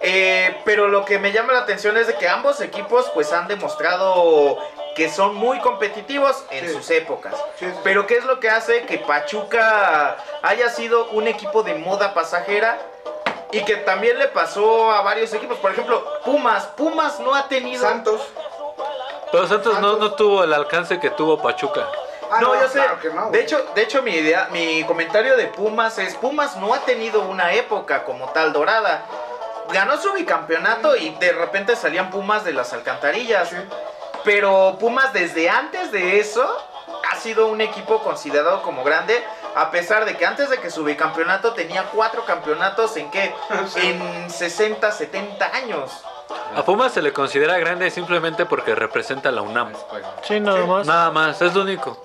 [0.00, 3.48] Eh, pero lo que me llama la atención es de que ambos equipos pues han
[3.48, 4.56] demostrado
[4.94, 6.72] que son muy competitivos en Sí.
[6.74, 7.34] sus épocas.
[7.58, 7.78] Sí, sí.
[7.82, 12.78] Pero ¿qué es lo que hace que Pachuca haya sido un equipo de moda pasajera?
[13.50, 15.56] Y que también le pasó a varios equipos.
[15.58, 16.66] Por ejemplo, Pumas.
[16.76, 17.82] Pumas no ha tenido...
[17.82, 18.20] Santos.
[19.30, 21.86] Pero Santos no, no tuvo el alcance que tuvo Pachuca.
[22.30, 22.74] Ah, no, yo sé.
[22.74, 26.56] claro que no, de hecho, de hecho mi idea, mi comentario de Pumas es Pumas
[26.56, 29.02] no ha tenido una época como tal dorada.
[29.72, 33.50] Ganó su bicampeonato y de repente salían Pumas de las alcantarillas.
[33.50, 33.56] Sí.
[34.24, 36.46] Pero Pumas desde antes de eso
[37.10, 39.22] ha sido un equipo considerado como grande,
[39.60, 43.34] a pesar de que antes de que su bicampeonato tenía cuatro campeonatos en qué?
[43.68, 43.80] Sí.
[43.82, 45.90] En 60, 70 años.
[46.54, 49.72] A Pumas se le considera grande simplemente porque representa a la UNAM.
[50.22, 50.86] Sí, nada más.
[50.86, 52.00] Nada más, es lo único.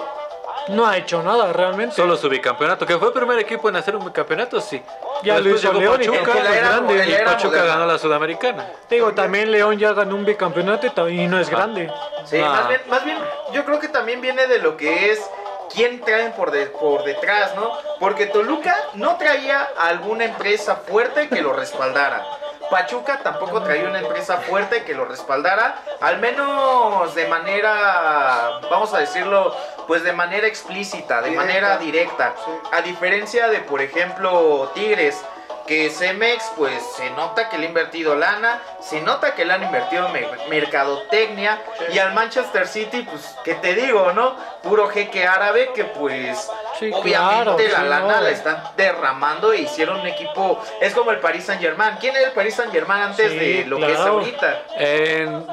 [0.69, 1.93] No ha hecho nada realmente.
[1.93, 4.81] Solo su bicampeonato, que fue el primer equipo en hacer un bicampeonato, sí.
[5.21, 6.93] Ya lo Después hizo llegó León y Pachuca, era- grande.
[7.05, 7.73] y Pachuca moderna.
[7.73, 8.65] ganó la Sudamericana.
[8.87, 11.91] Te Digo, también León ya ganó un bicampeonato y, y no es grande.
[12.23, 12.49] Sí, Ah.
[12.49, 13.17] más, bien, más bien,
[13.51, 15.29] yo creo que también viene de lo que es
[15.73, 17.71] quién traen por, de- por detrás, ¿no?
[17.99, 22.25] Porque Toluca no traía alguna empresa fuerte que lo respaldara.
[22.69, 28.99] Pachuca tampoco traía una empresa fuerte que lo respaldara, al menos de manera, vamos a
[28.99, 31.45] decirlo, pues de manera explícita, de Directa.
[31.45, 32.33] manera directa.
[32.43, 32.51] Sí.
[32.71, 35.21] A diferencia de, por ejemplo, Tigres,
[35.67, 39.63] que Cemex, pues se nota que le ha invertido lana, se nota que le han
[39.63, 41.93] invertido mer- mercadotecnia, Sí.
[41.93, 44.35] y al Manchester City, pues, ¿qué te digo, no?
[44.61, 46.49] Puro jeque árabe que, pues,
[46.79, 48.21] Sí, obviamente claro, la lana no.
[48.23, 51.95] la están derramando e hicieron un equipo, es como el Paris Saint Germain.
[51.99, 54.63] ¿Quién era el Paris Saint Germain antes Sí, de lo que es ahorita?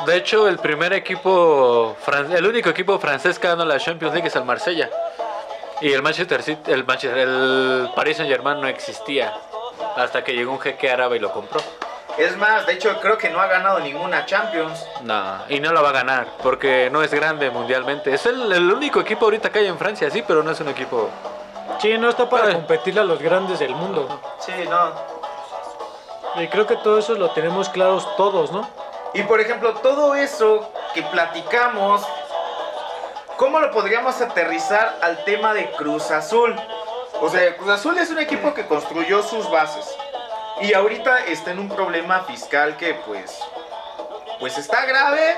[0.06, 1.96] De hecho, el primer equipo,
[2.34, 4.88] el único equipo francés que ganó la Champions League es el Marsella.
[5.82, 9.32] Y el Manchester City, el, Manchester, el Paris Saint Germain no existía
[9.96, 11.60] hasta que llegó un jeque árabe y lo compró.
[12.18, 14.84] Es más, de hecho, creo que no ha ganado ninguna Champions.
[15.02, 18.12] No, y no la va a ganar porque no es grande mundialmente.
[18.12, 20.68] Es el, el único equipo ahorita que hay en Francia, sí, pero no es un
[20.68, 21.08] equipo.
[21.80, 22.54] Sí, no está para Ay.
[22.54, 24.20] competirle a los grandes del mundo.
[24.40, 24.92] Sí, no.
[26.42, 28.68] Y creo que todo eso lo tenemos claros todos, ¿no?
[29.14, 32.06] Y por ejemplo, todo eso que platicamos,
[33.36, 36.54] ¿cómo lo podríamos aterrizar al tema de Cruz Azul?
[37.20, 39.94] O sea, Cruz Azul es un equipo que construyó sus bases.
[40.62, 43.40] Y ahorita está en un problema fiscal que pues
[44.38, 45.36] pues está grave,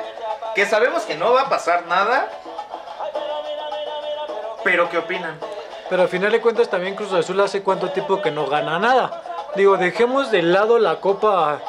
[0.55, 2.29] que sabemos que no va a pasar nada.
[4.63, 5.39] Pero ¿qué opinan?
[5.91, 9.23] Pero al final de cuentas también Cruz Azul hace cuánto tiempo que no gana nada.
[9.57, 11.61] Digo, dejemos de lado la copa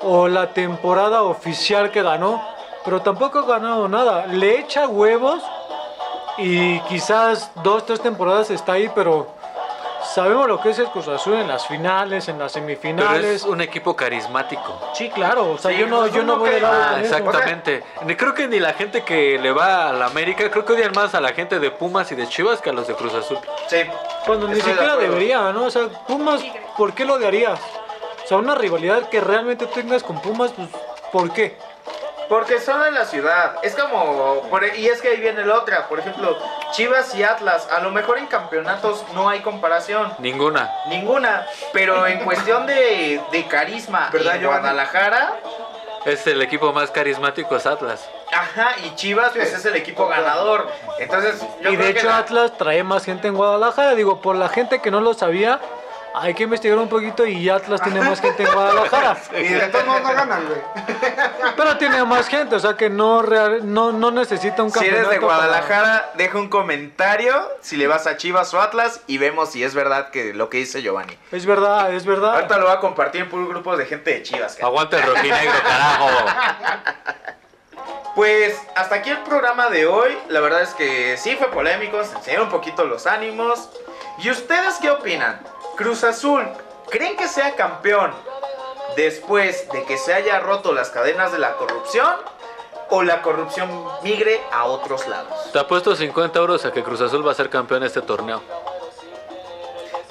[0.00, 2.42] o la temporada oficial que ganó,
[2.84, 4.26] pero tampoco ha ganado nada.
[4.26, 5.42] Le echa huevos
[6.38, 9.39] y quizás dos, tres temporadas está ahí, pero
[10.14, 13.24] sabemos lo que es el Cruz Azul en las finales, en las Pero semifinales.
[13.24, 14.90] es un equipo carismático.
[14.94, 17.16] Sí, claro, o sea, Sí, yo no, yo no voy de lado eso.
[17.16, 17.82] Exactamente.
[18.04, 20.92] Ni- Creo que ni la gente que le va a la América, creo que odian
[20.94, 23.38] más a la gente de Pumas y de Chivas que a los de Cruz Azul.
[23.68, 23.78] Sí.
[24.26, 25.00] Cuando ni de siquiera acuerdo.
[25.12, 25.64] debería, ¿no?
[25.64, 26.42] O sea, Pumas,
[26.76, 27.60] ¿por qué lo odiarías?
[28.24, 30.68] O sea, una rivalidad que realmente tengas con Pumas, pues,
[31.12, 31.56] ¿por qué?
[32.28, 33.56] Porque son en la ciudad.
[33.62, 34.42] Es como.
[34.50, 35.88] por- y es que ahí viene la otra.
[35.88, 36.38] Por ejemplo,
[36.72, 37.68] Chivas y Atlas.
[37.70, 40.12] A lo mejor en campeonatos no hay comparación.
[40.18, 40.70] Ninguna.
[40.88, 41.46] Ninguna.
[41.72, 44.60] Pero en cuestión de, de carisma ¿Verdad, en Giovanni?
[44.62, 45.34] Guadalajara.
[46.06, 48.08] Es el equipo más carismático, es Atlas.
[48.32, 50.66] Ajá, y Chivas pues es el equipo ganador.
[50.98, 53.94] Entonces, yo y de creo hecho la- Atlas trae más gente en Guadalajara.
[53.94, 55.60] Digo, por la gente que no lo sabía,
[56.14, 59.16] hay que investigar un poquito y Atlas tiene más gente en Guadalajara.
[59.32, 60.60] Y de todos modos no ganan, güey.
[61.56, 64.98] Pero tiene más gente, o sea que no, real- no, no necesita un Si campeonato.
[65.10, 69.18] eres de para- Guadalajara, deja un comentario si le vas a Chivas o Atlas y
[69.18, 71.16] vemos si es verdad que lo que dice Giovanni.
[71.32, 72.34] Es verdad, es verdad.
[72.34, 74.54] Ahorita lo voy a compartir en puros grupos de gente de Chivas.
[74.56, 74.66] cara.
[74.66, 76.08] Aguanta el rojinegro, carajo.
[78.14, 80.16] Pues hasta aquí el programa de hoy.
[80.28, 83.70] La verdad es que sí fue polémico, se enseñaron un poquito los ánimos.
[84.18, 85.40] ¿Y ustedes qué opinan?
[85.80, 86.46] Cruz Azul,
[86.90, 88.12] ¿creen que sea campeón
[88.96, 92.16] después de que se haya roto las cadenas de la corrupción?
[92.90, 95.50] ¿O la corrupción migre a otros lados?
[95.54, 98.42] Te apuesto 50 euros a que Cruz Azul va a ser campeón de este torneo.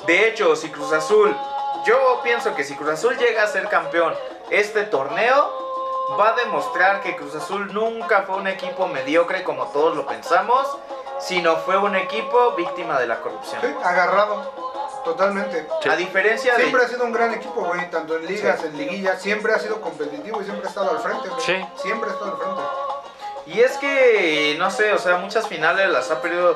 [0.08, 1.38] De hecho, si Cruz Azul,
[1.86, 4.15] yo pienso que si Cruz Azul llega a ser campeón
[4.49, 5.51] este torneo,
[6.19, 10.67] va a demostrar que Cruz Azul nunca fue un equipo mediocre como todos lo pensamos,
[11.19, 13.62] sino fue un equipo víctima de la corrupción.
[13.62, 14.68] Sí, agarrado.
[15.12, 15.67] Totalmente.
[15.82, 15.89] Sí.
[15.89, 16.60] A diferencia de...
[16.63, 19.82] Siempre ha sido un gran equipo, güey, tanto en ligas, en liguillas, siempre ha sido
[19.82, 21.41] competitivo y siempre ha estado al frente, güey.
[21.41, 21.56] Sí.
[21.82, 22.62] Siempre ha estado al frente.
[23.48, 26.56] Y es que, no sé, o sea, muchas finales las ha perdido.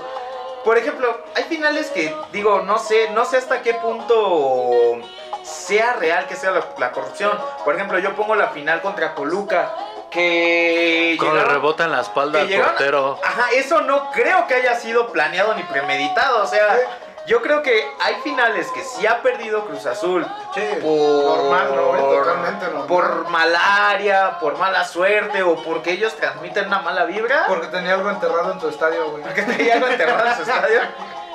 [0.64, 4.98] Por ejemplo, hay finales que, digo, no sé, no sé hasta qué punto
[5.44, 7.38] sea real que sea la, la corrupción.
[7.66, 9.74] Por ejemplo, yo pongo la final contra Coluca,
[10.10, 11.18] que...
[11.20, 13.20] Le llegaron- rebota en la espalda al llegaron- portero.
[13.24, 16.44] Ajá, eso no creo que haya sido planeado ni premeditado.
[16.44, 16.78] O sea,
[17.26, 20.26] yo creo que hay finales que sí ha perdido Cruz Azul.
[20.54, 22.08] Sí, Por, normal, ¿no?
[22.10, 22.88] Totalmente normal.
[22.88, 27.46] por malaria, por mala suerte o porque ellos transmiten una mala vibra.
[27.48, 29.24] Porque tenía algo enterrado en tu estadio, güey.
[29.24, 30.82] Porque tenía algo enterrado en su estadio.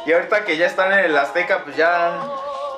[0.05, 2.21] Y ahorita que ya están en el Azteca, pues ya.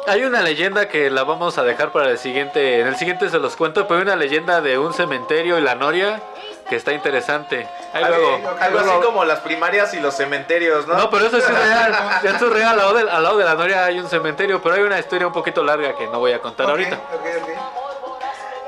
[0.07, 2.81] Hay una leyenda que la vamos a dejar para el siguiente.
[2.81, 5.75] En el siguiente se los cuento, pero hay una leyenda de un cementerio y la
[5.75, 6.23] noria
[6.69, 7.69] que está interesante.
[7.93, 8.49] Ahí algo luego.
[8.61, 10.95] algo luego- así como las primarias y los cementerios, ¿no?
[10.95, 12.21] No, pero eso sí es real.
[12.25, 12.71] Esto es real.
[12.71, 15.27] Al lado, del- al lado de la noria hay un cementerio, pero hay una historia
[15.27, 16.97] un poquito larga que no voy a contar ahorita.
[16.97, 17.49] ok, ok.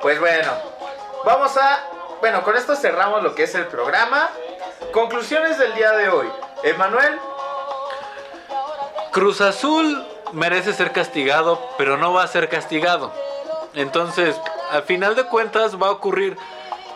[0.03, 0.51] Pues bueno,
[1.25, 1.81] vamos a.
[2.21, 4.31] Bueno, con esto cerramos lo que es el programa.
[4.93, 6.29] Conclusiones del día de hoy.
[6.65, 7.19] Emanuel,
[9.11, 13.13] Cruz Azul merece ser castigado, pero no va a ser castigado.
[13.75, 14.37] Entonces,
[14.71, 16.37] al final de cuentas va a ocurrir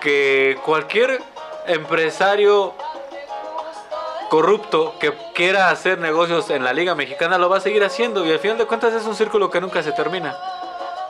[0.06, 1.20] que cualquier
[1.66, 2.74] empresario
[4.30, 8.30] corrupto que quiera hacer negocios en la Liga Mexicana lo va a seguir haciendo y
[8.30, 10.38] al final de cuentas es un círculo que nunca se termina.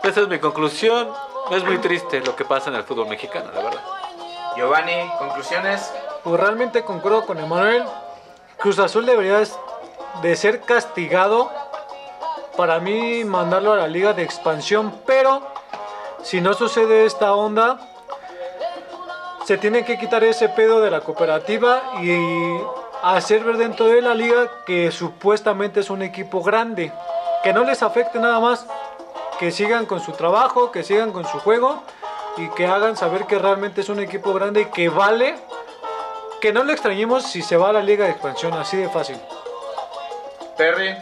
[0.02, 1.10] Esa es mi conclusión.
[1.50, 3.82] Es muy triste lo que pasa en el fútbol mexicano, la verdad.
[4.56, 5.92] Giovanni, conclusiones.
[6.24, 7.84] Pues realmente concuerdo con Emanuel.
[8.56, 9.42] Cruz Azul debería
[10.22, 11.50] de ser castigado.
[12.56, 15.02] Para mí mandarlo a la liga de expansión.
[15.04, 15.42] Pero
[16.22, 17.78] si no sucede esta onda,
[19.46, 22.10] se tiene que quitar ese pedo de la cooperativa y
[23.00, 26.92] hacer ver dentro de la liga que supuestamente es un equipo grande.
[27.44, 28.66] Que no les afecte nada más.
[29.38, 31.80] Que sigan con su trabajo, que sigan con su juego
[32.36, 35.36] y que hagan saber que realmente es un equipo grande y que vale
[36.40, 39.16] que no lo extrañemos si se va a la liga de expansión, así de fácil.
[40.56, 40.92] Perry.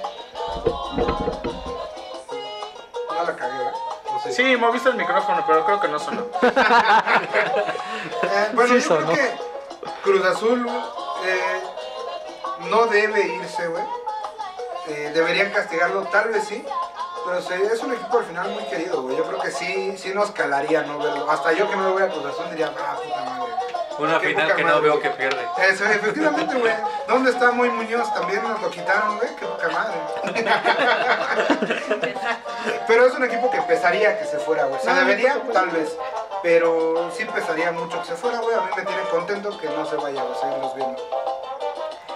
[3.08, 3.64] No la cagué.
[4.12, 4.32] No sé.
[4.32, 6.26] Sí, moviste el micrófono, pero creo que no sonó.
[8.52, 9.30] Bueno, Sí, yo creo que
[10.02, 10.66] Cruz Azul
[11.24, 11.62] eh,
[12.70, 13.84] no debe irse, güey.
[14.88, 16.64] Eh, deberían castigarlo, tal vez sí.
[17.24, 17.38] Pero
[17.72, 19.16] es un equipo al final muy querido, güey.
[19.16, 21.30] Yo creo que sí, sí nos calaría no verlo.
[21.30, 23.52] Hasta yo que no le voy a Cruz Azul diría, ah, puta madre.
[23.98, 25.40] Una Qué final que no veo que pierde.
[25.70, 26.74] Eso, efectivamente, güey.
[27.06, 28.12] ¿Dónde está Muy Muñoz?
[28.12, 29.34] También nos lo quitaron, güey.
[29.36, 29.94] Qué poca madre.
[32.86, 34.80] Pero es un equipo que pesaría que se fuera, güey.
[34.80, 35.96] Se No, debería, tal vez.
[36.44, 38.54] Pero sí pesaría mucho que se fuera, güey.
[38.54, 40.34] A mí me tiene contento que no se vaya, güey.
[40.38, 41.02] Seguimos viendo.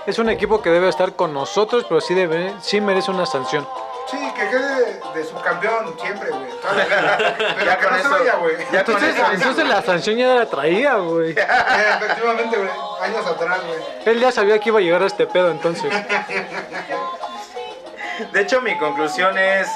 [0.06, 3.66] Es un equipo que debe estar con nosotros, pero sí, debe, sí merece una sanción.
[4.10, 6.50] Sí, que quede de subcampeón siempre, güey.
[6.60, 7.34] Toda la vida.
[7.38, 8.54] Pero Ya que con no eso- se vaya, güey.
[8.72, 11.30] Entonces, eso- entonces la sanción ya la traía, güey.
[11.36, 12.70] Efectivamente, güey.
[13.02, 13.78] Años atrás, güey.
[14.04, 15.90] Él ya sabía que iba a llegar a este pedo, entonces.
[18.32, 19.68] De hecho, mi conclusión es.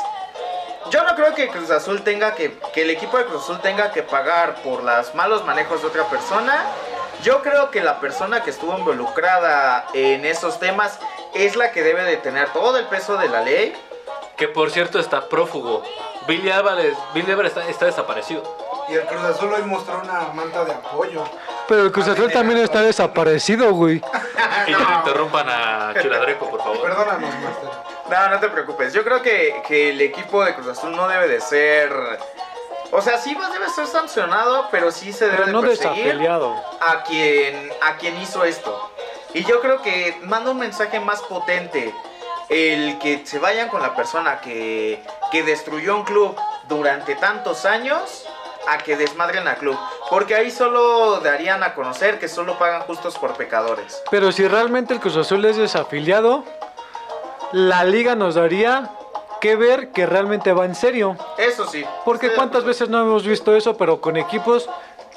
[0.91, 2.59] Yo no creo que Cruz Azul tenga que.
[2.75, 6.05] que el equipo de Cruz Azul tenga que pagar por los malos manejos de otra
[6.05, 6.65] persona.
[7.23, 10.99] Yo creo que la persona que estuvo involucrada en esos temas
[11.35, 13.75] es la que debe de tener todo el peso de la ley.
[14.37, 15.83] Que por cierto está prófugo.
[16.27, 18.43] Billy Álvarez, Billy Álvarez está, está desaparecido.
[18.89, 21.25] Y el Cruz Azul hoy mostró una manta de apoyo.
[21.69, 24.03] Pero el Cruz Azul también está desaparecido, güey.
[24.67, 26.83] Y no interrumpan a Chiladreco, por favor.
[26.83, 27.92] Perdónanos, Master.
[28.11, 28.93] No, no te preocupes.
[28.93, 31.93] Yo creo que, que el equipo de Cruz Azul no debe de ser.
[32.91, 36.63] O sea, sí debe ser sancionado, pero sí se debe Pero de no perseguir desafiliado.
[36.81, 38.91] a quien, a quien hizo esto.
[39.33, 41.95] Y yo creo que manda un mensaje más potente
[42.51, 46.37] el que se vayan con la persona que, que destruyó un club
[46.69, 48.27] durante tantos años
[48.69, 49.79] a que desmadren al club.
[50.11, 54.03] Porque ahí solo darían a conocer que solo pagan justos por pecadores.
[54.11, 56.45] Pero si realmente el Cruz Azul es desafiliado,
[57.53, 58.91] la liga nos daría
[59.41, 61.17] que ver que realmente va en serio.
[61.37, 61.85] Eso sí.
[62.05, 64.69] Porque cuántas veces no hemos visto eso, pero con equipos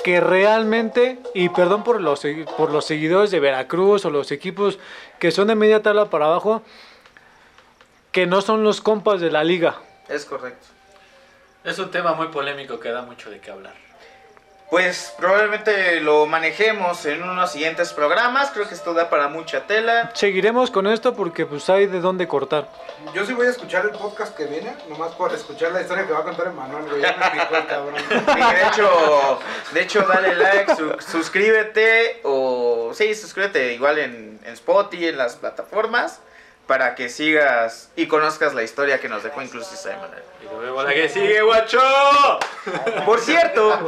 [0.03, 2.21] que realmente, y perdón por los,
[2.57, 4.79] por los seguidores de Veracruz o los equipos
[5.19, 6.61] que son de media tabla para abajo,
[8.11, 9.75] que no son los compas de la liga.
[10.09, 10.67] Es correcto.
[11.63, 13.73] Es un tema muy polémico que da mucho de qué hablar.
[14.69, 18.49] Pues probablemente lo manejemos en unos siguientes programas.
[18.51, 20.09] Creo que esto da para mucha tela.
[20.15, 22.67] Seguiremos con esto porque pues hay de dónde cortar.
[23.13, 26.13] Yo sí voy a escuchar el podcast que viene, nomás por escuchar la historia que
[26.13, 27.01] va a contar Emanuel, güey.
[27.01, 27.95] Ya me picó el cabrón.
[28.09, 29.39] Y de hecho,
[29.71, 35.35] de hecho dale like, su- suscríbete o sí, suscríbete igual en, en Spotify, en las
[35.35, 36.21] plataformas
[36.67, 40.23] para que sigas y conozcas la historia que nos dejó incluso Emanuel.
[40.41, 41.79] Y nos vemos la que sigue, guacho.
[43.05, 43.79] Por cierto,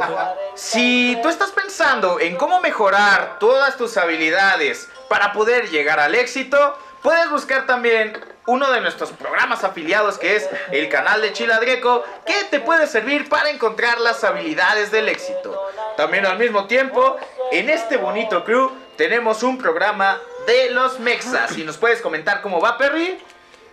[0.54, 6.78] si tú estás pensando en cómo mejorar todas tus habilidades para poder llegar al éxito,
[7.02, 12.44] puedes buscar también uno de nuestros programas afiliados que es el canal de Chiladreco, que
[12.44, 15.68] te puede servir para encontrar las habilidades del éxito.
[15.96, 17.18] También al mismo tiempo,
[17.52, 21.58] en este bonito crew tenemos un programa de los Mexas.
[21.58, 23.22] Y nos puedes comentar cómo va, Perry.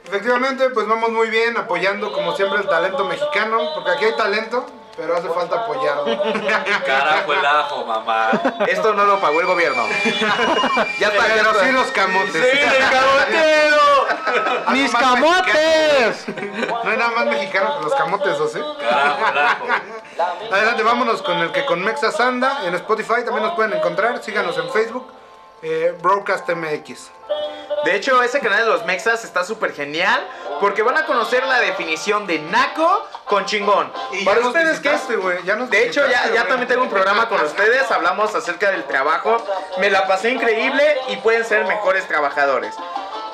[0.06, 4.66] Efectivamente, pues vamos muy bien apoyando como siempre el talento mexicano, porque aquí hay talento,
[4.98, 6.06] pero hace falta apoyarlo.
[6.86, 8.30] Carajo el ajo, mamá.
[8.68, 9.88] Esto no lo pagó el gobierno.
[11.00, 12.34] ya está, Pero sí los camotes.
[12.34, 14.66] ¡Sí, el cabotero!
[14.72, 16.28] ¡Mis camotes!
[16.84, 18.60] No hay nada más mexicano que los camotes, ¿o sí?
[18.82, 19.68] Carajo el ajo.
[20.52, 22.66] Adelante, vámonos con el que con Mexas anda.
[22.66, 24.22] En Spotify también nos pueden encontrar.
[24.22, 25.08] Síganos en Facebook.
[25.65, 27.10] Eh, Broadcast MX.
[27.86, 30.28] De hecho, ese canal de los Mexas está súper genial
[30.60, 33.91] porque van a conocer la definición de naco con chingón.
[34.12, 34.80] Y Para ustedes,
[35.56, 37.89] nos De hecho, ya, ya también tengo un programa con ustedes.
[37.89, 39.43] Hablamos acerca del trabajo.
[39.80, 42.75] Me la pasé increíble y pueden ser mejores trabajadores.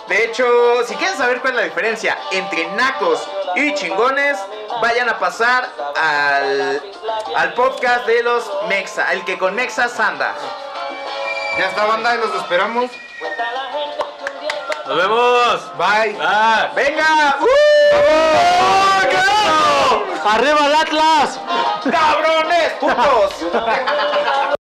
[0.08, 0.46] De hecho,
[0.86, 4.38] si quieren saber cuál es la diferencia entre nacos y chingones,
[4.82, 6.82] vayan a pasar al,
[7.36, 10.36] al podcast de los Mexa, el que con Mexas anda.
[11.58, 12.92] Ya está, banda, y los esperamos.
[14.88, 15.78] Nos vemos.
[15.78, 16.18] Bye.
[16.76, 17.38] ¡Venga!
[17.42, 17.72] ¡Uh!
[20.24, 21.40] ¡Arriba el Atlas!
[21.84, 22.72] ¡Cabrones!
[22.80, 23.34] ¡Putos!